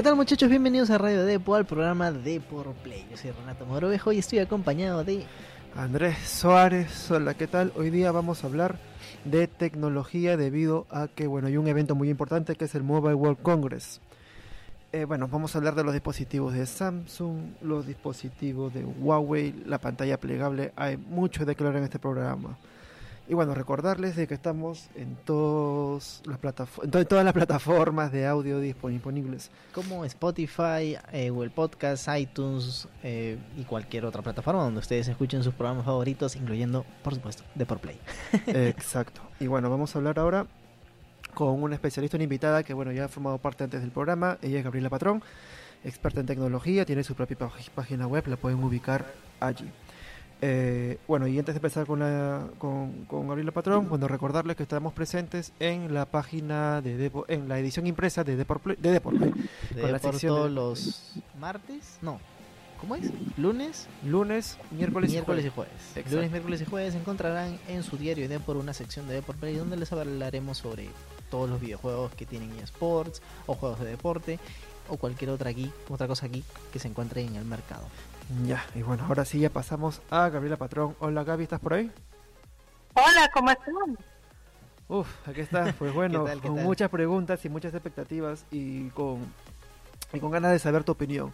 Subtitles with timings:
[0.00, 0.48] ¿Qué tal muchachos?
[0.48, 3.06] Bienvenidos a Radio Depo, al programa De Por Play.
[3.10, 5.26] Yo soy Renato Morovejo y estoy acompañado de...
[5.76, 7.70] Andrés Suárez, hola, ¿qué tal?
[7.76, 8.78] Hoy día vamos a hablar
[9.26, 13.12] de tecnología debido a que, bueno, hay un evento muy importante que es el Mobile
[13.12, 14.00] World Congress.
[14.92, 19.76] Eh, bueno, vamos a hablar de los dispositivos de Samsung, los dispositivos de Huawei, la
[19.76, 22.56] pantalla plegable, hay mucho de claro en este programa.
[23.30, 26.40] Y bueno, recordarles de que estamos en, todos las
[26.82, 29.52] en todas las plataformas de audio disponibles.
[29.72, 35.54] Como Spotify, eh, Google Podcast, iTunes eh, y cualquier otra plataforma donde ustedes escuchen sus
[35.54, 38.00] programas favoritos, incluyendo, por supuesto, de por Play.
[38.48, 39.20] Exacto.
[39.38, 40.48] Y bueno, vamos a hablar ahora
[41.32, 44.38] con una especialista, una invitada que bueno ya ha formado parte antes del programa.
[44.42, 45.22] Ella es Gabriela Patrón,
[45.84, 47.36] experta en tecnología, tiene su propia
[47.76, 49.06] página web, la pueden ubicar
[49.38, 49.70] allí.
[50.42, 54.62] Eh, bueno, y antes de empezar con, la, con, con Gabriela Patrón, bueno, recordarles que
[54.62, 59.98] estamos presentes en la página de en la edición impresa de Deporte de con la
[59.98, 62.20] sección los martes, no,
[62.80, 63.10] ¿cómo es?
[63.36, 66.10] Lunes, lunes, miércoles, miércoles y, jueves.
[66.10, 69.76] Lunes, miércoles y jueves encontrarán en su diario de por una sección de Deporte donde
[69.76, 70.88] les hablaremos sobre
[71.30, 74.38] todos los videojuegos que tienen eSports o juegos de deporte
[74.88, 76.42] o cualquier otra aquí, otra cosa aquí
[76.72, 77.86] que se encuentre en el mercado.
[78.46, 80.94] Ya, y bueno, ahora sí ya pasamos a Gabriela Patrón.
[81.00, 81.90] Hola Gaby, ¿estás por ahí?
[82.94, 83.74] Hola, ¿cómo estás?
[84.88, 89.20] Uf, aquí está, pues bueno, con muchas preguntas y muchas expectativas y con,
[90.12, 91.32] y con ganas de saber tu opinión.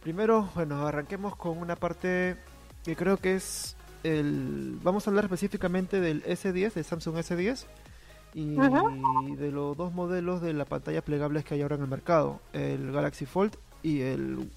[0.00, 2.36] Primero, bueno, arranquemos con una parte
[2.84, 4.78] que creo que es el...
[4.82, 7.66] Vamos a hablar específicamente del S10, del Samsung S10
[8.34, 8.54] y
[9.36, 12.92] de los dos modelos de la pantalla plegables que hay ahora en el mercado, el
[12.92, 14.50] Galaxy Fold y el,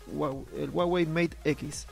[0.58, 1.88] el Huawei Mate X.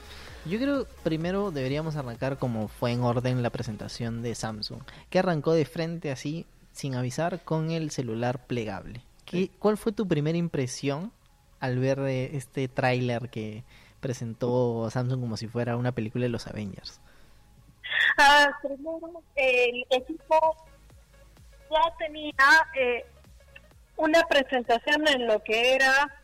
[0.46, 5.54] Yo creo primero deberíamos arrancar como fue en orden la presentación de Samsung, que arrancó
[5.54, 9.02] de frente así, sin avisar, con el celular plegable.
[9.26, 11.12] ¿Qué, ¿Cuál fue tu primera impresión
[11.60, 13.64] al ver este tráiler que
[14.00, 17.02] presentó Samsung como si fuera una película de los Avengers?
[18.18, 20.56] Ah, primero, el equipo
[21.70, 22.34] ya tenía
[22.76, 23.06] eh,
[23.98, 26.19] una presentación en lo que era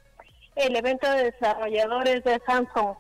[0.56, 2.96] el evento de desarrolladores de Samsung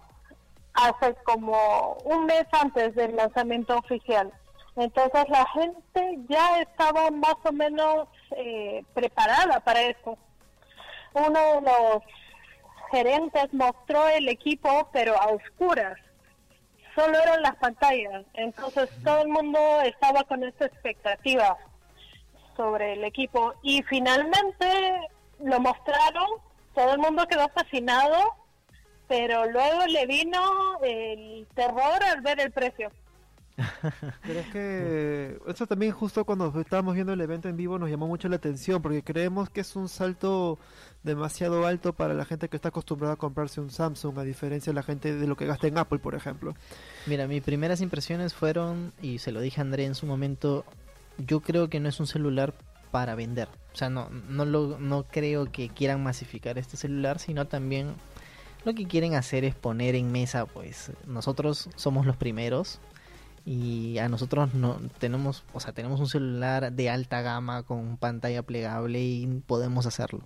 [0.73, 4.31] hace como un mes antes del lanzamiento oficial.
[4.75, 10.17] Entonces la gente ya estaba más o menos eh, preparada para eso.
[11.13, 12.03] Uno de los
[12.91, 15.97] gerentes mostró el equipo, pero a oscuras.
[16.93, 18.25] Solo eran las pantallas.
[18.33, 21.57] Entonces todo el mundo estaba con esta expectativa
[22.57, 23.53] sobre el equipo.
[23.61, 26.29] Y finalmente lo mostraron
[26.75, 28.17] todo el mundo quedó fascinado,
[29.07, 32.91] pero luego le vino el terror al ver el precio.
[34.23, 38.05] Pero es que eso también justo cuando estábamos viendo el evento en vivo nos llamó
[38.05, 40.59] mucho la atención porque creemos que es un salto
[41.03, 44.75] demasiado alto para la gente que está acostumbrada a comprarse un Samsung a diferencia de
[44.75, 46.53] la gente de lo que gasta en Apple, por ejemplo.
[47.05, 50.65] Mira, mis primeras impresiones fueron, y se lo dije a André en su momento,
[51.17, 52.53] yo creo que no es un celular
[52.95, 53.49] para vender.
[53.73, 57.93] O sea, no, no, lo, no creo que quieran masificar este celular, sino también
[58.63, 62.79] lo que quieren hacer es poner en mesa, pues nosotros somos los primeros
[63.45, 68.43] y a nosotros no tenemos, o sea, tenemos un celular de alta gama con pantalla
[68.43, 70.21] plegable y podemos hacerlo.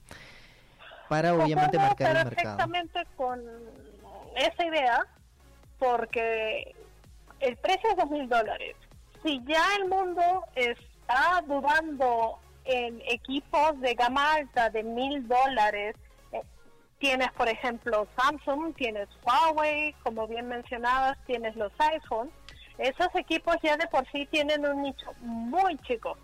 [1.10, 2.56] Para obviamente marcar el mercado.
[2.56, 3.42] Perfectamente con
[4.36, 5.08] esa idea,
[5.80, 6.76] porque
[7.40, 8.76] el precio es dos mil dólares.
[9.24, 12.38] Si ya el mundo está dudando
[12.70, 15.96] en equipos de gama alta de mil dólares.
[16.32, 16.42] Eh,
[17.00, 22.34] tienes, por ejemplo, Samsung, tienes Huawei, como bien mencionabas, tienes los iPhones.
[22.78, 26.18] Esos equipos ya de por sí tienen un nicho muy chico.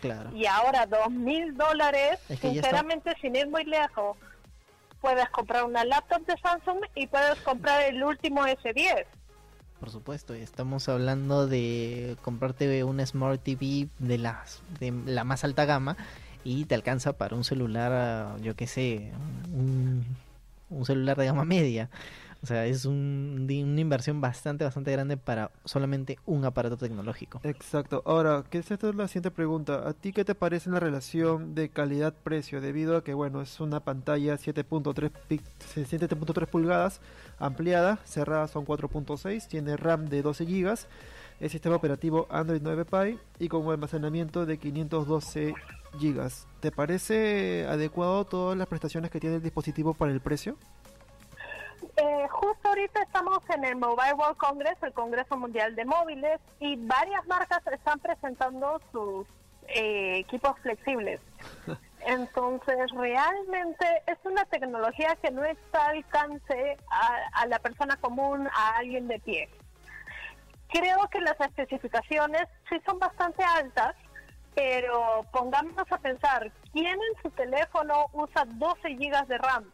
[0.00, 0.30] Claro.
[0.34, 4.16] Y ahora dos mil dólares, sinceramente, sin ir muy lejos,
[5.00, 9.06] puedes comprar una laptop de Samsung y puedes comprar el último S10
[9.82, 10.32] por supuesto.
[10.32, 15.96] Estamos hablando de comprarte una Smart TV de, las, de la más alta gama
[16.44, 19.10] y te alcanza para un celular, yo qué sé,
[19.52, 20.04] un,
[20.70, 21.90] un celular de gama media.
[22.42, 27.40] O sea, es un, una inversión bastante, bastante grande para solamente un aparato tecnológico.
[27.44, 28.02] Exacto.
[28.04, 28.92] Ahora, ¿qué es esto?
[28.92, 29.88] La siguiente pregunta.
[29.88, 32.60] ¿A ti qué te parece la relación de calidad-precio?
[32.60, 37.00] Debido a que, bueno, es una pantalla 7.3 pulgadas
[37.38, 40.74] ampliada, cerrada son 4.6, tiene RAM de 12 GB,
[41.40, 45.54] el sistema operativo Android 9 Pie y con un almacenamiento de 512
[46.00, 46.30] GB.
[46.60, 50.56] ¿Te parece adecuado todas las prestaciones que tiene el dispositivo para el precio?
[51.96, 56.76] Eh, justo ahorita estamos en el Mobile World Congress, el Congreso Mundial de Móviles, y
[56.86, 59.26] varias marcas están presentando sus
[59.68, 61.20] eh, equipos flexibles.
[62.06, 66.76] Entonces, realmente es una tecnología que no está al alcance
[67.34, 69.48] a, la persona común, a alguien de pie.
[70.68, 73.94] Creo que las especificaciones sí son bastante altas,
[74.54, 79.70] pero pongámonos a pensar, ¿quién en su teléfono usa 12 gigas de RAM?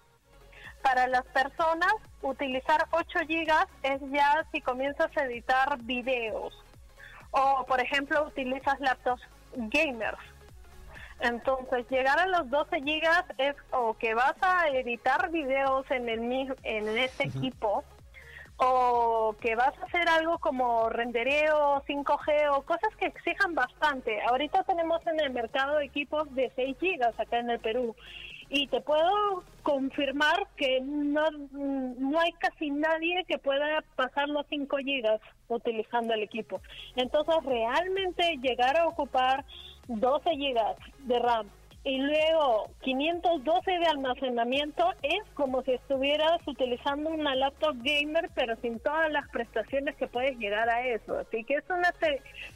[0.83, 1.93] Para las personas,
[2.23, 6.55] utilizar 8 gigas es ya si comienzas a editar videos.
[7.31, 9.23] O, por ejemplo, utilizas laptops
[9.55, 10.19] gamers.
[11.21, 16.57] Entonces, llegar a los 12 gigas es o que vas a editar videos en, el,
[16.63, 17.85] en este equipo
[18.59, 24.21] o que vas a hacer algo como rendereo 5G o cosas que exijan bastante.
[24.23, 27.95] Ahorita tenemos en el mercado equipos de 6 gigas acá en el Perú
[28.51, 34.77] y te puedo confirmar que no, no hay casi nadie que pueda pasar los 5
[34.79, 36.61] gigas utilizando el equipo.
[36.97, 39.45] Entonces, realmente llegar a ocupar
[39.89, 41.49] 12 GB de RAM
[41.85, 48.79] y luego 512 de almacenamiento es como si estuvieras utilizando una laptop gamer pero sin
[48.81, 51.19] todas las prestaciones que puedes llegar a eso.
[51.19, 51.93] Así que es una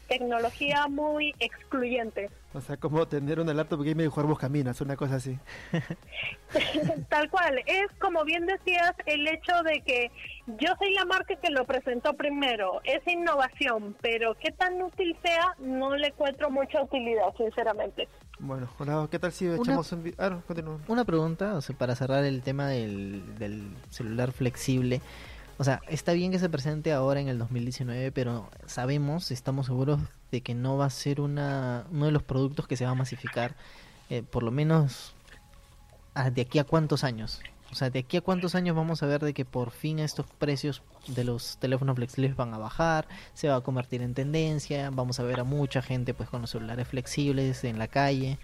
[0.08, 2.30] tecnología muy excluyente.
[2.54, 5.38] O sea, como tener una laptop gamer y jugar caminas, una cosa así.
[7.08, 10.10] Tal cual, es como bien decías el hecho de que
[10.46, 15.54] yo soy la marca que lo presentó primero, es innovación, pero qué tan útil sea
[15.58, 18.08] no le encuentro mucha utilidad, sinceramente.
[18.42, 20.12] Bueno, ¿qué tal si echamos un...
[20.18, 20.40] Ah,
[20.88, 25.00] una pregunta, o sea, para cerrar el tema del, del celular flexible.
[25.58, 30.00] O sea, está bien que se presente ahora en el 2019, pero sabemos, estamos seguros
[30.32, 32.96] de que no va a ser una, uno de los productos que se va a
[32.96, 33.54] masificar,
[34.10, 35.14] eh, por lo menos
[36.14, 37.40] ah, de aquí a cuántos años.
[37.72, 40.26] O sea, de aquí a cuántos años vamos a ver de que por fin estos
[40.26, 45.18] precios de los teléfonos flexibles van a bajar, se va a convertir en tendencia, vamos
[45.18, 48.36] a ver a mucha gente pues con los celulares flexibles en la calle.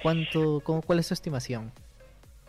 [0.00, 1.72] ¿Cuánto, cómo, cuál es su estimación?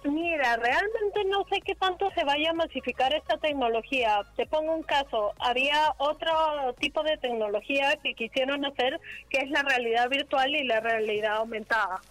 [0.03, 4.21] Mira, realmente no sé qué tanto se vaya a masificar esta tecnología.
[4.35, 5.33] Te pongo un caso.
[5.39, 9.01] Había otro tipo de tecnología que quisieron hacer,
[9.31, 12.01] que es la realidad virtual y la realidad aumentada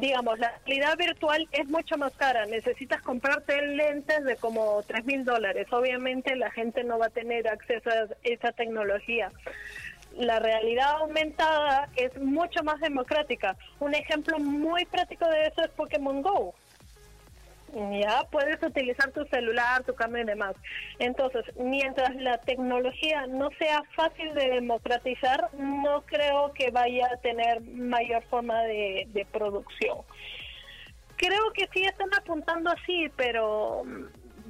[0.00, 2.46] digamos, la realidad virtual es mucho más cara.
[2.46, 5.66] Necesitas comprarte lentes de como tres mil dólares.
[5.72, 9.30] Obviamente la gente no va a tener acceso a esa tecnología.
[10.16, 13.56] La realidad aumentada es mucho más democrática.
[13.80, 16.54] Un ejemplo muy práctico de eso es Pokémon Go
[17.74, 20.54] ya puedes utilizar tu celular, tu cámara y demás.
[20.98, 27.60] Entonces, mientras la tecnología no sea fácil de democratizar, no creo que vaya a tener
[27.62, 29.98] mayor forma de, de producción.
[31.16, 33.84] Creo que sí están apuntando así, pero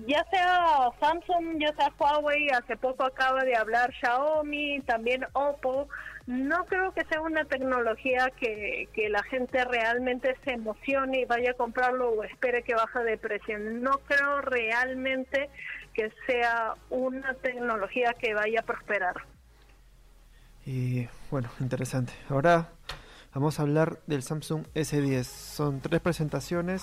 [0.07, 5.89] ya sea Samsung, ya sea Huawei, hace poco acaba de hablar Xiaomi, también Oppo,
[6.27, 11.53] no creo que sea una tecnología que, que la gente realmente se emocione y vaya
[11.53, 13.59] a comprarlo o espere que baje de precio.
[13.59, 15.49] No creo realmente
[15.95, 19.15] que sea una tecnología que vaya a prosperar.
[20.67, 22.13] Y bueno, interesante.
[22.29, 22.71] Ahora
[23.33, 25.23] vamos a hablar del Samsung S10.
[25.23, 26.83] Son tres presentaciones.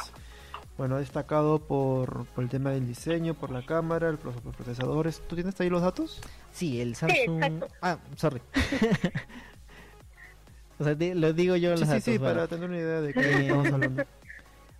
[0.77, 5.21] Bueno, destacado por, por el tema del diseño, por la cámara, el, los procesadores.
[5.27, 6.19] ¿Tú tienes ahí los datos?
[6.51, 7.65] Sí, el Samsung.
[7.81, 8.41] ah, sorry.
[10.79, 13.71] o sea, lo digo yo sí, Sí, para tener una idea de qué eh, estamos
[13.71, 14.03] hablando.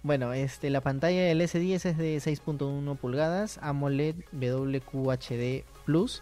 [0.06, 6.22] Bueno, este, la pantalla del S10 es de 6.1 pulgadas, AMOLED WQHD Plus,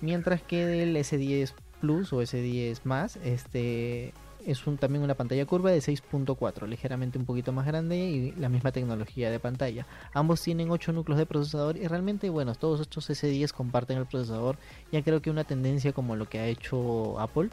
[0.00, 4.14] mientras que del S10 Plus o S10 más, este
[4.46, 8.48] es un, también una pantalla curva de 6.4, ligeramente un poquito más grande y la
[8.48, 9.86] misma tecnología de pantalla.
[10.12, 14.56] Ambos tienen 8 núcleos de procesador y realmente, bueno, todos estos S10 comparten el procesador.
[14.92, 17.50] Ya creo que una tendencia como lo que ha hecho Apple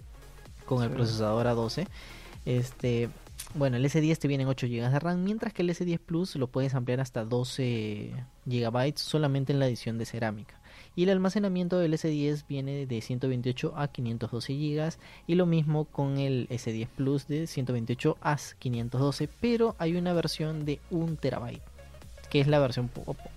[0.66, 1.88] con el procesador A12.
[2.46, 3.10] Este,
[3.56, 6.36] bueno, el S10 te viene en 8 GB de RAM, mientras que el S10 Plus
[6.36, 8.12] lo puedes ampliar hasta 12
[8.46, 10.60] GB solamente en la edición de cerámica
[10.96, 14.94] y el almacenamiento del S10 viene de 128 a 512 GB
[15.28, 20.66] y lo mismo con el S10 Plus de 128 a 512 pero hay una versión
[20.66, 21.64] de 1 terabyte
[22.30, 22.90] que es la versión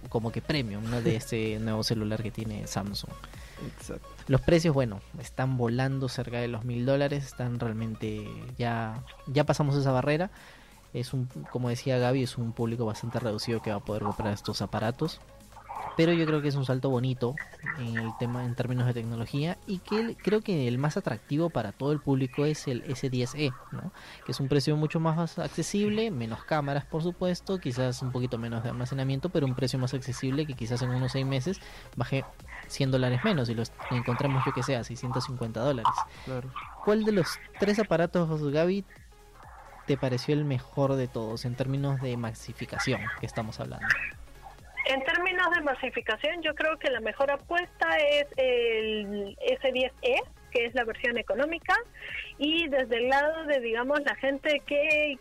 [0.08, 3.12] como que premium de este nuevo celular que tiene Samsung
[3.66, 4.08] Exacto.
[4.28, 9.76] Los precios, bueno, están volando cerca de los mil dólares, están realmente ya, ya pasamos
[9.76, 10.30] esa barrera.
[10.94, 14.32] Es un, como decía Gaby, es un público bastante reducido que va a poder comprar
[14.32, 15.20] estos aparatos
[15.98, 17.34] pero yo creo que es un salto bonito
[17.76, 21.72] en el tema en términos de tecnología y que creo que el más atractivo para
[21.72, 23.90] todo el público es el S10e, ¿no?
[24.24, 28.62] que es un precio mucho más accesible, menos cámaras por supuesto, quizás un poquito menos
[28.62, 31.60] de almacenamiento, pero un precio más accesible que quizás en unos seis meses
[31.96, 32.24] baje
[32.68, 35.92] 100 dólares menos y lo encontramos yo que sea 650 dólares.
[36.26, 36.48] Claro.
[36.84, 38.84] ¿Cuál de los tres aparatos, Gaby,
[39.88, 43.88] te pareció el mejor de todos en términos de masificación que estamos hablando?
[44.88, 50.74] En términos de masificación, yo creo que la mejor apuesta es el S10e, que es
[50.74, 51.76] la versión económica,
[52.38, 55.18] y desde el lado de, digamos, la gente que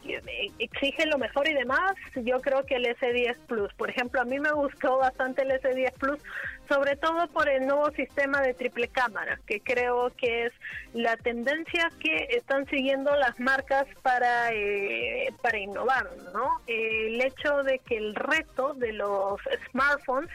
[0.60, 4.40] exige lo mejor y demás, yo creo que el S10 Plus, por ejemplo, a mí
[4.40, 6.24] me gustó bastante el S10 Plus
[6.68, 10.54] sobre todo por el nuevo sistema de triple cámara, que creo que es
[10.94, 16.62] la tendencia que están siguiendo las marcas para, eh, para innovar, ¿no?
[16.68, 20.30] el hecho de que el reto de los smartphones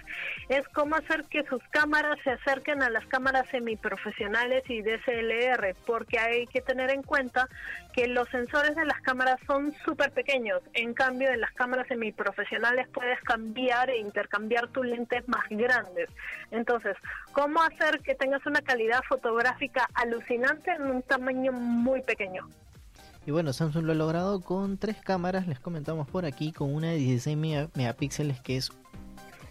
[0.49, 6.19] es cómo hacer que sus cámaras se acerquen a las cámaras semiprofesionales y DSLR, porque
[6.19, 7.49] hay que tener en cuenta
[7.93, 12.89] que los sensores de las cámaras son súper pequeños, en cambio en las cámaras semiprofesionales
[12.89, 16.09] puedes cambiar e intercambiar tus lentes más grandes.
[16.51, 16.97] Entonces,
[17.33, 22.49] ¿cómo hacer que tengas una calidad fotográfica alucinante en un tamaño muy pequeño?
[23.25, 26.89] Y bueno, Samsung lo ha logrado con tres cámaras, les comentamos por aquí, con una
[26.89, 27.37] de 16
[27.75, 28.73] megapíxeles que es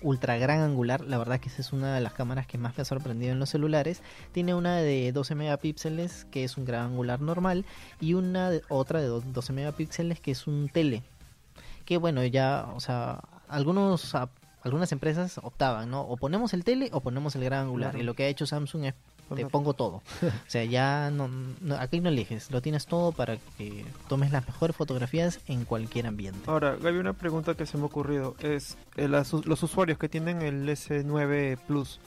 [0.01, 1.01] ultra gran angular.
[1.01, 3.39] La verdad que esa es una de las cámaras que más me ha sorprendido en
[3.39, 4.01] los celulares.
[4.31, 7.65] Tiene una de 12 megapíxeles que es un gran angular normal
[7.99, 11.03] y una de, otra de 12 megapíxeles que es un tele.
[11.85, 14.15] Que bueno, ya, o sea, algunos
[14.63, 16.01] algunas empresas optaban, ¿no?
[16.01, 17.95] O ponemos el tele o ponemos el gran angular.
[17.97, 18.93] Y lo que ha hecho Samsung es
[19.35, 20.01] te pongo todo.
[20.21, 21.29] o sea, ya no,
[21.79, 26.39] aquí no eliges, lo tienes todo para que tomes las mejores fotografías en cualquier ambiente.
[26.47, 30.41] Ahora, hay una pregunta que se me ha ocurrido, es eh, los usuarios que tienen
[30.41, 31.99] el S9 Plus,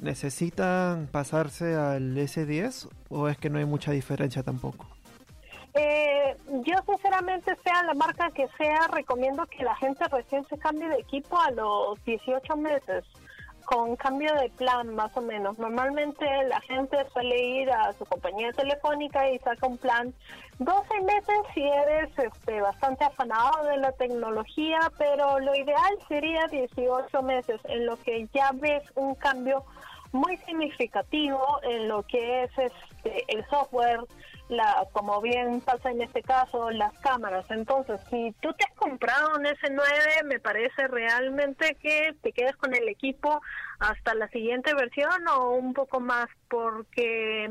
[0.00, 4.86] ¿necesitan pasarse al S10 o es que no hay mucha diferencia tampoco?
[5.74, 10.88] Eh, yo sinceramente, sea la marca que sea, recomiendo que la gente recién se cambie
[10.88, 13.04] de equipo a los 18 meses
[13.70, 15.56] con cambio de plan más o menos.
[15.58, 20.12] Normalmente la gente suele ir a su compañía telefónica y saca un plan
[20.58, 27.22] 12 meses si eres este, bastante afanado de la tecnología, pero lo ideal sería 18
[27.22, 29.64] meses en lo que ya ves un cambio
[30.10, 34.00] muy significativo en lo que es este, el software,
[34.50, 37.50] la, como bien pasa en este caso, las cámaras.
[37.50, 42.74] Entonces, si tú te has comprado un S9, me parece realmente que te quedes con
[42.74, 43.40] el equipo
[43.78, 47.50] hasta la siguiente versión o un poco más, porque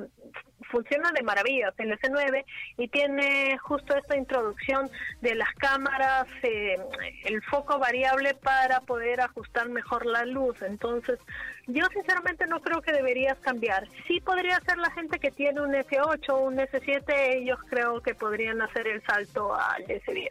[0.69, 2.45] funciona de maravilla el S9
[2.77, 4.89] y tiene justo esta introducción
[5.21, 6.77] de las cámaras, eh,
[7.25, 10.61] el foco variable para poder ajustar mejor la luz.
[10.61, 11.19] Entonces,
[11.67, 13.87] yo sinceramente no creo que deberías cambiar.
[14.07, 17.03] Sí podría ser la gente que tiene un S8 o un S7,
[17.37, 20.29] ellos creo que podrían hacer el salto al S10.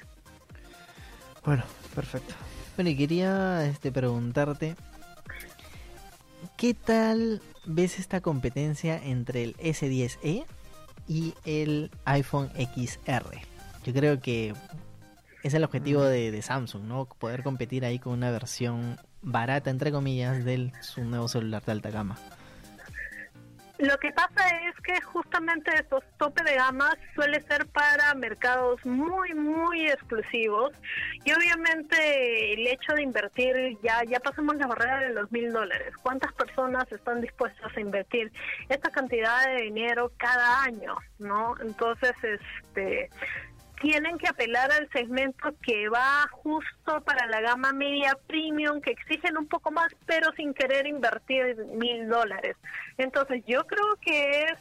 [1.44, 1.64] Bueno,
[1.94, 2.34] perfecto.
[2.76, 4.76] Bueno, y quería este, preguntarte,
[6.56, 10.44] ¿qué tal ves esta competencia entre el S10e
[11.06, 13.38] y el iPhone XR?
[13.84, 14.54] Yo creo que
[15.42, 17.04] es el objetivo de, de Samsung, ¿no?
[17.06, 21.90] Poder competir ahí con una versión barata, entre comillas, de su nuevo celular de alta
[21.90, 22.16] gama.
[23.78, 29.32] Lo que pasa es que justamente estos tope de gama suele ser para mercados muy,
[29.34, 30.72] muy exclusivos
[31.28, 35.92] y obviamente el hecho de invertir, ya, ya pasamos la barrera de los mil dólares.
[36.02, 38.32] ¿Cuántas personas están dispuestas a invertir
[38.70, 40.96] esta cantidad de dinero cada año?
[41.18, 41.54] ¿no?
[41.60, 43.10] Entonces, este
[43.78, 49.36] tienen que apelar al segmento que va justo para la gama media premium, que exigen
[49.36, 52.56] un poco más, pero sin querer invertir mil dólares.
[52.96, 54.58] Entonces yo creo que es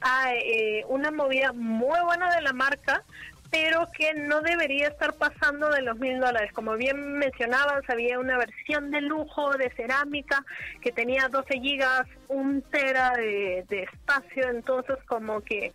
[0.00, 3.02] ah, eh, una movida muy buena de la marca,
[3.50, 6.52] pero que no debería estar pasando de los mil dólares.
[6.52, 10.44] Como bien mencionabas, había una versión de lujo de cerámica
[10.80, 15.72] que tenía 12 gigas, un tera de, de espacio, entonces como que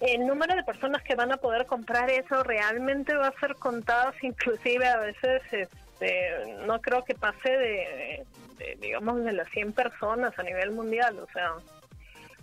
[0.00, 4.14] el número de personas que van a poder comprar eso realmente va a ser contadas,
[4.22, 8.26] inclusive a veces este, no creo que pase de,
[8.80, 11.52] digamos, de las 100 personas a nivel mundial, o sea,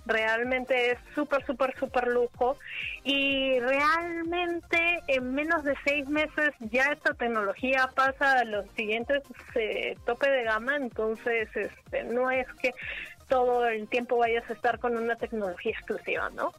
[0.05, 2.57] realmente es súper, súper, súper lujo
[3.03, 9.23] y realmente en menos de seis meses ya esta tecnología pasa a los siguientes
[9.55, 12.73] eh, tope de gama, entonces este, no es que
[13.27, 16.51] todo el tiempo vayas a estar con una tecnología exclusiva, ¿no?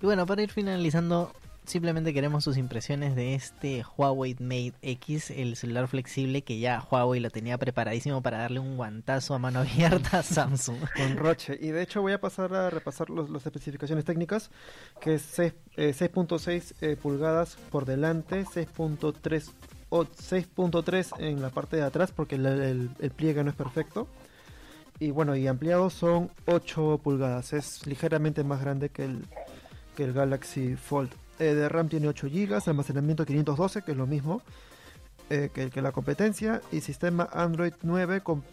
[0.00, 1.32] Y bueno, para ir finalizando,
[1.64, 7.20] simplemente queremos sus impresiones de este Huawei Mate X, el celular flexible que ya Huawei
[7.20, 10.78] lo tenía preparadísimo para darle un guantazo a mano abierta a Samsung.
[10.96, 11.58] Con Roche.
[11.60, 14.50] Y de hecho voy a pasar a repasar las especificaciones técnicas,
[15.00, 16.48] que es 6.6
[16.80, 19.50] eh, eh, pulgadas por delante, 6.3
[19.88, 24.08] o 6.3 en la parte de atrás porque el, el pliegue no es perfecto
[25.00, 29.24] y bueno, y ampliado son 8 pulgadas, es ligeramente más grande que el,
[29.96, 34.06] que el Galaxy Fold Eh, de RAM tiene 8 GB, almacenamiento 512, que es lo
[34.06, 34.42] mismo
[35.30, 38.44] eh, que, que, la competencia, y sistema Android 9 con,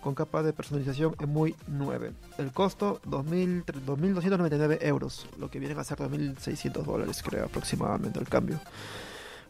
[0.00, 2.12] con capa de personalización EMUI 9.
[2.38, 8.58] El costo 2.299 euros, lo que vienen a ser 2.600 dólares, creo, aproximadamente el cambio.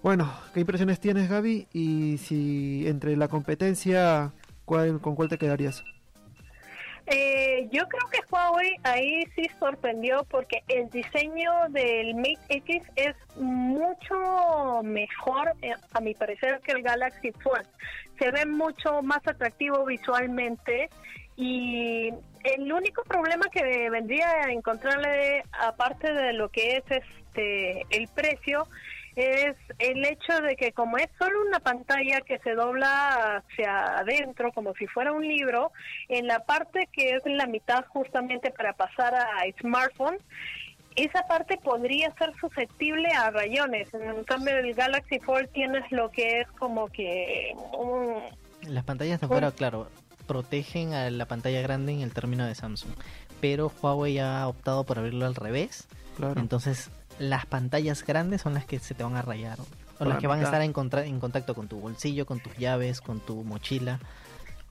[0.03, 1.69] Bueno, ¿qué impresiones tienes, Gaby?
[1.73, 4.33] Y si entre la competencia,
[4.67, 5.83] ¿cuál, ¿con cuál te quedarías?
[7.11, 13.17] Eh, yo creo que Huawei ahí sí sorprendió porque el diseño del Mate X es
[13.37, 17.67] mucho mejor, eh, a mi parecer, que el Galaxy Fold.
[18.19, 20.91] Se ve mucho más atractivo visualmente
[21.37, 22.11] y
[22.45, 28.67] el único problema que vendría a encontrarle, aparte de lo que es este el precio,
[29.19, 34.53] es el hecho de que como es solo una pantalla que se dobla hacia adentro
[34.53, 35.73] como si fuera un libro,
[36.09, 39.27] en la parte que es la mitad justamente para pasar a
[39.61, 40.19] smartphone,
[40.97, 43.93] esa parte podría ser susceptible a rayones.
[43.95, 47.55] En cambio, el Galaxy Fold tienes lo que es como que...
[48.63, 49.89] Las pantallas de afuera, claro,
[50.27, 52.93] protegen a la pantalla grande en el término de Samsung,
[53.41, 55.89] pero Huawei ha optado por abrirlo al revés.
[56.17, 56.41] Claro.
[56.41, 59.59] Entonces las pantallas grandes son las que se te van a rayar.
[60.01, 63.01] O las que van a estar en, en contacto con tu bolsillo, con tus llaves,
[63.01, 63.99] con tu mochila.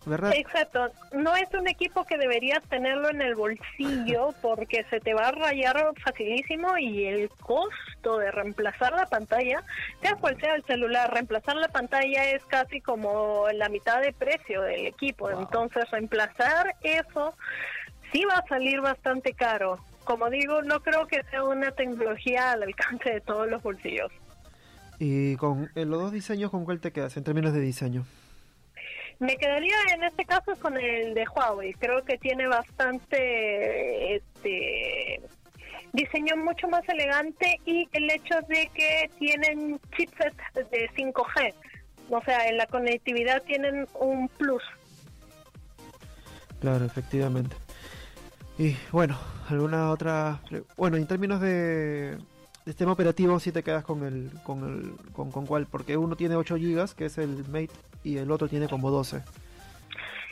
[0.07, 0.33] ¿verdad?
[0.35, 5.27] Exacto, no es un equipo que deberías tenerlo en el bolsillo porque se te va
[5.27, 9.63] a rayar facilísimo y el costo de reemplazar la pantalla,
[10.01, 14.61] sea cual sea el celular, reemplazar la pantalla es casi como la mitad de precio
[14.61, 17.33] del equipo, entonces reemplazar eso
[18.11, 22.63] sí va a salir bastante caro como digo, no creo que sea una tecnología al
[22.63, 24.09] alcance de todos los bolsillos.
[24.99, 28.05] ¿Y con los dos diseños, con cuál te quedas en términos de diseño?
[29.19, 31.73] Me quedaría en este caso con el de Huawei.
[31.73, 35.21] Creo que tiene bastante este
[35.91, 41.53] diseño mucho más elegante y el hecho de que tienen chipset de 5G.
[42.09, 44.63] O sea, en la conectividad tienen un plus.
[46.61, 47.55] Claro, efectivamente.
[48.57, 49.17] Y bueno,
[49.49, 50.39] alguna otra.
[50.75, 52.17] Bueno, en términos de,
[52.65, 56.35] sistema operativo, si te quedas con el, con el, con, con cuál, porque uno tiene
[56.35, 57.69] 8 GB, que es el Mate,
[58.03, 59.21] y el otro tiene como 12.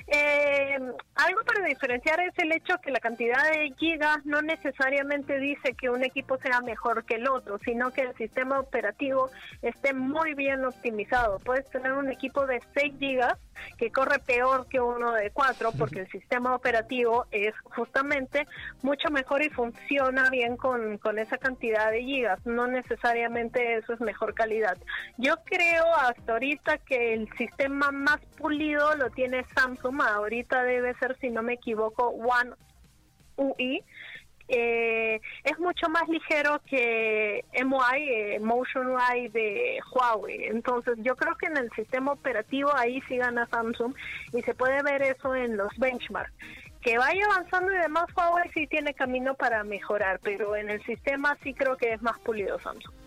[0.07, 0.77] Eh,
[1.15, 5.89] algo para diferenciar es el hecho que la cantidad de gigas no necesariamente dice que
[5.89, 9.31] un equipo sea mejor que el otro, sino que el sistema operativo
[9.63, 11.39] esté muy bien optimizado.
[11.39, 13.35] Puedes tener un equipo de 6 gigas
[13.77, 18.47] que corre peor que uno de 4 porque el sistema operativo es justamente
[18.81, 22.45] mucho mejor y funciona bien con, con esa cantidad de gigas.
[22.45, 24.77] No necesariamente eso es mejor calidad.
[25.17, 31.17] Yo creo hasta ahorita que el sistema más pulido lo tiene Samsung ahorita debe ser,
[31.19, 32.51] si no me equivoco, One
[33.37, 33.83] UI.
[34.47, 40.45] Eh, es mucho más ligero que MUI, eh, Motion UI de Huawei.
[40.45, 43.95] Entonces, yo creo que en el sistema operativo ahí sí gana Samsung
[44.33, 46.33] y se puede ver eso en los benchmarks.
[46.81, 51.35] Que vaya avanzando y demás, Huawei sí tiene camino para mejorar, pero en el sistema
[51.41, 53.04] sí creo que es más pulido Samsung.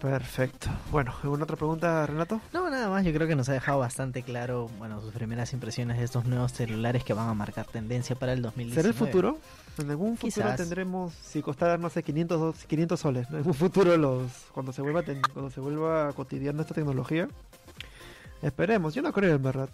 [0.00, 0.68] Perfecto.
[0.90, 2.40] Bueno, ¿alguna otra pregunta, Renato?
[2.52, 3.04] No, nada más.
[3.04, 6.52] Yo creo que nos ha dejado bastante claro, bueno, sus primeras impresiones de estos nuevos
[6.52, 8.82] celulares que van a marcar tendencia para el 2019.
[8.82, 9.38] ¿Será el futuro?
[9.78, 14.30] En algún futuro tendremos, si costara, no sé, 500, 500 soles, en algún futuro los
[14.52, 17.28] cuando se vuelva cuando se vuelva cotidiana esta tecnología.
[18.42, 19.68] Esperemos, yo no creo en verdad.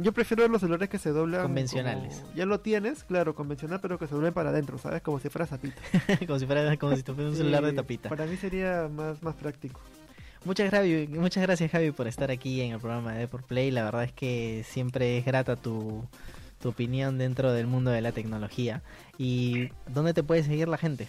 [0.00, 1.42] Yo prefiero los celulares que se doblan.
[1.42, 2.22] Convencionales.
[2.34, 5.02] ya lo tienes, claro, convencional, pero que se doblen para adentro, ¿sabes?
[5.02, 5.80] Como si fuera tapita.
[6.26, 8.08] como si fuera como si un celular de tapita.
[8.08, 9.80] Para mí sería más, más práctico.
[10.44, 13.70] Muchas, Javi, muchas gracias, Javi, por estar aquí en el programa de Deport Play.
[13.70, 16.04] La verdad es que siempre es grata tu,
[16.60, 18.82] tu opinión dentro del mundo de la tecnología.
[19.18, 21.08] ¿Y dónde te puede seguir la gente?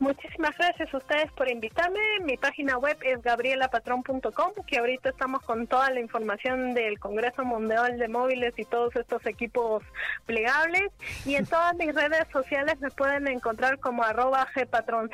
[0.00, 2.00] Muchísimas gracias a ustedes por invitarme.
[2.24, 7.98] Mi página web es gabrielapatron.com, que ahorita estamos con toda la información del Congreso Mundial
[7.98, 9.82] de Móviles y todos estos equipos
[10.24, 10.90] plegables.
[11.26, 15.12] Y en todas mis redes sociales me pueden encontrar como arroba gpatronc.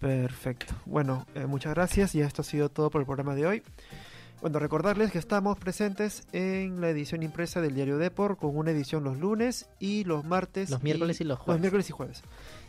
[0.00, 0.74] Perfecto.
[0.84, 3.62] Bueno, eh, muchas gracias y esto ha sido todo por el programa de hoy.
[4.40, 9.04] Bueno, recordarles que estamos presentes en la edición impresa del diario Depor con una edición
[9.04, 10.70] los lunes y los martes.
[10.70, 11.54] Los miércoles y, los jueves.
[11.54, 12.22] Los miércoles y jueves.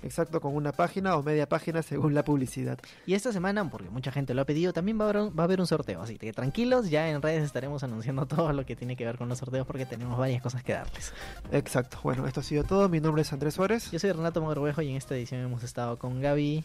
[0.03, 2.79] Exacto, con una página o media página según la publicidad.
[3.05, 5.43] Y esta semana, porque mucha gente lo ha pedido, también va a haber un, va
[5.43, 6.01] a haber un sorteo.
[6.01, 9.29] Así que tranquilos, ya en redes estaremos anunciando todo lo que tiene que ver con
[9.29, 11.13] los sorteos porque tenemos varias cosas que darles.
[11.51, 11.99] Exacto.
[12.03, 12.89] Bueno, esto ha sido todo.
[12.89, 13.91] Mi nombre es Andrés Suárez.
[13.91, 16.63] Yo soy Renato Mogrovejo y en esta edición hemos estado con Gaby.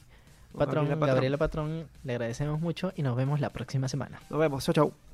[0.57, 1.69] Patrón, Gabriela Patrón.
[1.79, 4.21] Patrón, le agradecemos mucho y nos vemos la próxima semana.
[4.29, 5.12] Nos vemos, chao, chao.